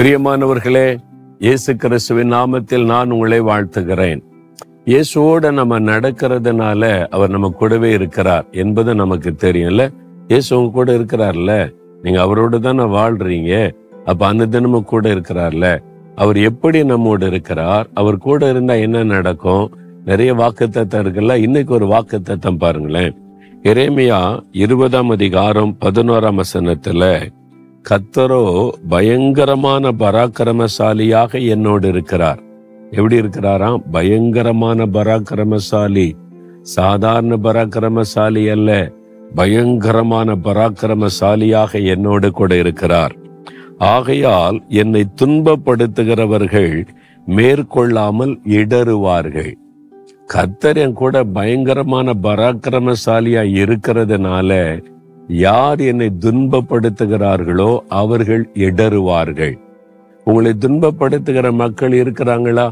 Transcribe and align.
பிரியமானவர்களே 0.00 0.98
இயேசு 1.38 1.76
கிறிஸ்துவின் 1.76 2.32
நாமத்தில் 2.32 2.84
நான் 2.84 3.10
உங்களை 3.10 3.40
வாழ்த்துகிறேன். 3.40 4.22
இயேசுவோட 4.84 5.52
நம்ம 5.52 5.80
நடக்கிறதுனால 5.80 7.06
அவர் 7.06 7.30
நம்ம 7.30 7.48
கூடவே 7.50 7.90
இருக்கிறார் 7.90 8.46
என்பது 8.50 8.94
நமக்கு 8.94 9.30
தெரியும்ல. 9.30 9.92
இயேசு 10.28 10.58
உங்க 10.58 10.70
கூட 10.70 10.92
இருக்கிறார்ல? 10.92 11.72
நீங்க 12.02 12.20
அவரோடு 12.20 12.60
தானே 12.60 12.82
வாழ்றீங்க? 12.82 13.74
அப்ப 14.04 14.26
அந்த 14.26 14.46
தினமும் 14.46 14.84
கூட 14.84 15.14
இருக்கிறார்ல? 15.14 15.78
அவர் 16.14 16.36
எப்படி 16.36 16.84
நம்மோடு 16.84 17.26
இருக்கிறார்? 17.26 17.88
அவர் 17.94 18.18
கூட 18.18 18.50
இருந்தா 18.50 18.74
என்ன 18.74 19.02
நடக்கும்? 19.02 19.78
நிறைய 20.04 20.34
வாக்குத்தத்தம் 20.34 21.02
இருக்குல்ல? 21.04 21.34
இன்னைக்கு 21.34 21.74
ஒரு 21.74 21.86
வாக்குத்தத்தம் 21.86 22.58
பாருங்களேன். 22.58 23.16
இறைமையா 23.62 24.40
இருபதாம் 24.52 25.10
அதிகாரம் 25.10 25.76
பதினோராம் 25.80 26.40
வசனத்துல 26.40 27.28
கத்தரோ 27.88 28.68
பயங்கரமான 28.88 29.88
பராக்கிரமசாலியாக 29.88 31.48
என்னோடு 31.48 31.88
இருக்கிறார். 31.88 32.42
எப்படி 32.90 33.20
இருக்கிறாராம்? 33.20 33.82
பயங்கரமான 33.90 34.86
பராக்கிரமசாலி. 34.86 36.12
சாதாரண 36.62 37.36
பராக்கிரமசாலி 37.42 38.50
அல்ல 38.50 38.92
பயங்கரமான 39.34 40.34
பராக்கிரமசாலியாக 40.34 41.86
என்னோடு 41.86 42.30
கூட 42.30 42.56
இருக்கிறார். 42.56 43.16
ஆகையால் 43.78 44.62
என்னை 44.68 45.04
துன்பப்படுத்துகிறவர்கள் 45.22 46.86
மேற்கொள்ளாமல் 47.26 48.40
இடறுவார்கள். 48.44 49.54
கத்தர் 50.34 50.76
என் 50.76 50.92
கூட 50.92 51.24
பயங்கரமான 51.24 52.12
பராக்கிரமசாலியா 52.22 53.42
இருக்கிறதுனால 53.62 54.82
யார் 55.30 55.80
என்னை 55.80 56.12
துன்பப்படுத்துகிறார்களோ 56.20 57.78
அவர்கள் 57.88 58.48
இடறுவார்கள். 58.54 59.58
உங்களை 60.24 60.52
துன்பப்படுத்துகிற 60.60 61.52
மக்கள் 61.52 61.90
இருக்கிறாங்களா? 61.90 62.70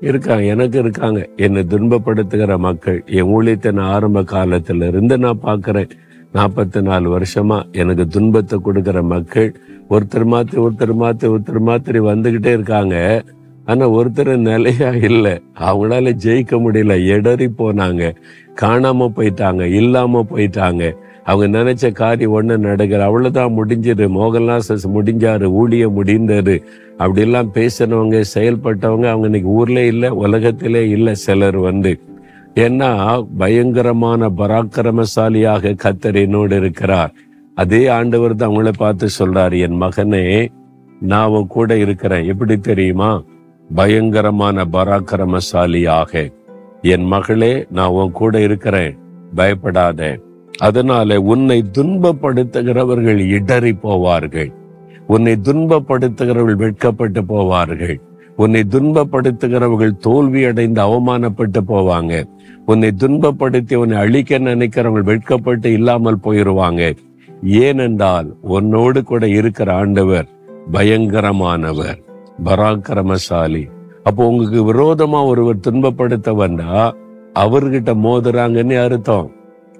இருக்காங்க 0.00 0.44
எனக்கு 0.44 0.78
இருக்காங்க. 0.78 1.28
என்னை 1.36 1.62
துன்பப்படுத்துகிற 1.62 2.58
மக்கள் 2.58 3.02
என் 3.06 3.24
ஊழியத்தின் 3.24 3.80
ஆரம்ப 3.80 4.22
காலத்துல 4.22 4.88
இருந்து 4.88 5.18
நான் 5.18 5.40
பார்க்குறேன். 5.42 5.90
நாற்பத்தி 6.34 6.82
நாலு 6.82 7.18
வருஷமா 7.18 7.72
எனக்கு 7.72 8.08
துன்பத்தை 8.08 8.58
கொடுக்கிற 8.58 9.02
மக்கள் 9.02 9.54
ஒருத்தர் 9.90 10.26
மாத்தி 10.32 10.66
ஒருத்தர் 10.66 10.94
மாத்தி 11.00 11.36
ஒருத்தர் 11.36 11.58
மாத்திரி 11.58 11.98
வந்துகிட்டே 11.98 12.46
இருக்காங்க. 12.46 13.24
ஆனா 13.66 13.90
ஒருத்தர் 13.90 14.36
நிலையா 14.36 14.90
இல்லை. 14.90 15.32
அவங்களால 15.58 16.12
ஜெயிக்க 16.24 16.60
முடியல. 16.60 17.06
இடறி 17.06 17.46
போனாங்க. 17.46 18.16
காணாம 18.60 19.10
போயிட்டாங்க. 19.16 19.60
இல்லாம 19.60 20.26
போயிட்டாங்க. 20.30 20.96
அவங்க 21.24 21.58
நினைச்ச 21.58 21.92
காரியம் 21.92 22.42
ஒண்ணு 22.42 22.56
நடக்கிற 22.56 23.04
அவ்வளவுதான் 23.04 23.54
முடிஞ்சது. 23.56 24.04
மோகன்லாஸ் 24.18 24.86
முடிஞ்சாரு. 24.94 25.46
ஊழிய 25.52 25.90
முடிந்தாரு 25.96 26.62
அப்படிலாம் 26.98 27.48
பேசினவங்க 27.54 28.24
செயல்பட்டவங்க 28.34 29.06
அவங்க 29.06 29.24
இன்னைக்கு 29.24 29.48
ஊர்ல 29.48 29.84
இல்லை 29.84 30.08
உலகத்திலே 30.08 30.88
இல்லை 30.88 31.14
சிலர் 31.14 31.56
வந்து. 31.56 32.00
ஏன்னா 32.54 33.22
பயங்கரமான 33.38 34.28
பராக்கிரமசாலியாக 34.28 35.76
கத்தர் 35.82 36.14
என்னோடு 36.14 36.56
இருக்கிறார். 36.56 37.12
அதே 37.54 37.86
ஆண்டவர் 37.86 38.34
தான் 38.34 38.50
அவங்கள 38.50 38.72
பார்த்து 38.76 39.08
சொல்றாரு. 39.18 39.60
என் 39.60 39.80
மகனே 39.80 40.48
நான் 41.00 41.28
உன் 41.28 41.46
கூட 41.46 41.78
இருக்கிறேன். 41.78 42.24
எப்படி 42.24 42.56
தெரியுமா? 42.56 43.22
பயங்கரமான 43.74 44.64
பராக்கிரமசாலியாக 44.64 46.32
என் 46.82 47.04
மகளே 47.04 47.66
நான் 47.70 47.88
உன் 47.88 48.12
கூட 48.12 48.40
இருக்கிறேன். 48.40 48.98
பயப்படாத. 49.34 50.18
அதனால 50.58 51.20
உன்னை 51.20 51.64
துன்பப்படுத்துகிறவர்கள் 51.78 53.28
இடறி 53.28 53.72
போவார்கள். 53.72 54.52
உன்னை 55.06 55.38
துன்பப்படுத்துகிறவர்கள் 55.42 56.54
வெட்கப்பட்டு 56.54 57.22
போவார்கள். 57.22 58.00
உன்னை 58.36 58.64
துன்பப்படுத்துகிறவர்கள் 58.70 59.96
தோல்வி 59.96 60.44
அடைந்து 60.44 60.82
அவமானப்பட்டு 60.82 61.58
போவாங்க. 61.68 62.24
உன்னை 62.66 62.92
துன்பப்படுத்தி 62.98 63.74
உன்னை 63.74 63.96
அழிக்க 63.96 64.38
நினைக்கிறவங்க 64.38 65.02
வெட்கப்பட்டு 65.02 65.72
இல்லாமல் 65.72 66.20
போயிருவாங்க. 66.20 66.94
ஏனென்றால் 67.42 68.36
உன்னோடு 68.40 69.02
கூட 69.02 69.28
இருக்கிற 69.28 69.74
ஆண்டவர் 69.74 70.26
பயங்கரமானவர். 70.72 72.04
பராக்கிரமசாலி. 72.44 73.68
அப்போ 74.02 74.26
உங்களுக்கு 74.26 74.72
விரோதமா 74.72 75.26
ஒருவர் 75.26 75.56
துன்பப்படுத்த 75.56 76.34
வந்தா 76.34 76.94
அவர்கிட்ட 77.34 77.94
மோதுறாங்கன்னு 77.94 78.82
அர்த்தம்? 78.82 79.30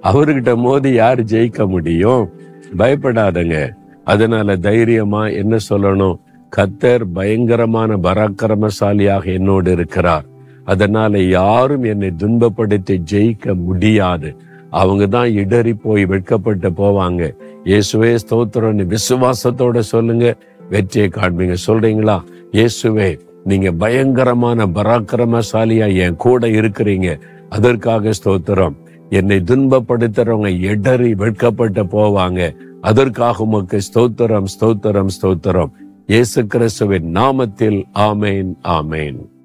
அவர்கிட்ட 0.03 0.55
மோதி 0.55 0.91
யார் 0.91 1.23
ஜெயிக்க 1.23 1.67
முடியும்? 1.67 2.29
பயப்படாதங்க. 2.77 3.69
அதனால 4.03 4.55
தைரியமா 4.55 5.27
என்ன 5.27 5.57
சொல்லணும்? 5.69 6.19
கத்தர் 6.55 7.01
பயங்கரமான 7.13 7.97
பராக்கிரமசாலியாக 7.97 9.25
என்னோடு 9.25 9.71
இருக்கிறார். 9.71 10.25
அதனால 10.65 11.19
யாரும் 11.19 11.83
என்னை 11.83 12.13
துன்பப்படுத்தி 12.17 12.97
ஜெயிக்க 13.11 13.55
முடியாது. 13.55 14.35
அவங்க 14.69 15.05
தான் 15.05 15.31
இடறி 15.31 15.73
போய் 15.73 16.05
வெட்கப்பட்டு 16.05 16.69
போவாங்க. 16.69 17.35
இயேசுவே 17.63 18.17
ஸ்தோத்திரம் 18.29 18.95
விசுவாசத்தோட 18.95 19.79
சொல்லுங்க. 19.79 20.35
வெற்றியை 20.69 21.09
காண்பீங்க. 21.13 21.55
சொல்றீங்களா? 21.67 22.21
இயேசுவே 22.51 23.19
நீங்க 23.43 23.71
பயங்கரமான 23.71 24.65
பராக்கிரமசாலியா 24.65 25.95
என் 25.95 26.15
கூட 26.15 26.47
இருக்கிறீங்க. 26.47 27.19
அதற்காக 27.49 28.13
ஸ்தோத்திரம். 28.23 28.75
என்னை 29.09 29.37
துன்பப்படுத்துறவங்க 29.39 30.61
எடறி 30.61 31.15
வெட்கப்பட்டு 31.15 31.83
போவாங்க. 31.83 32.55
அதற்காக 32.81 33.43
உமக்கு 33.43 33.79
ஸ்தோத்திரம் 33.93 34.45
ஸ்தோத்திரம் 34.59 35.07
ஸ்தோத்திரம். 35.21 35.71
இயேசு 36.07 36.47
கிறிஸ்துவின் 36.47 37.15
நாமத்தில் 37.15 37.83
ஆமேன் 37.93 38.53
ஆமேன். 38.63 39.36